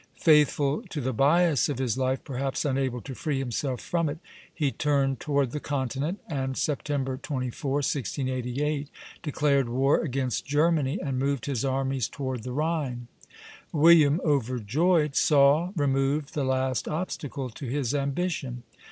Faithful 0.17 0.81
to 0.89 0.99
the 0.99 1.13
bias 1.13 1.69
of 1.69 1.77
his 1.77 1.95
life, 1.95 2.23
perhaps 2.23 2.65
unable 2.65 3.01
to 3.01 3.13
free 3.13 3.37
himself 3.37 3.79
from 3.79 4.09
it, 4.09 4.17
he 4.51 4.71
turned 4.71 5.19
toward 5.19 5.51
the 5.51 5.59
continent, 5.59 6.19
and 6.27 6.57
September 6.57 7.17
24, 7.17 7.71
1688, 7.71 8.89
declared 9.21 9.69
war 9.69 9.99
against 9.99 10.43
Germany 10.43 10.97
and 10.99 11.19
moved 11.19 11.45
his 11.45 11.63
armies 11.63 12.07
toward 12.09 12.41
the 12.41 12.51
Rhine. 12.51 13.09
William, 13.71 14.19
overjoyed, 14.25 15.15
saw 15.15 15.71
removed 15.75 16.33
the 16.33 16.45
last 16.45 16.87
obstacle 16.87 17.51
to 17.51 17.67
his 17.67 17.93
ambition. 17.93 18.63